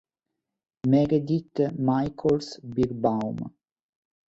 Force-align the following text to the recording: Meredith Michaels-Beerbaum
Meredith 0.89 1.77
Michaels-Beerbaum 1.77 3.37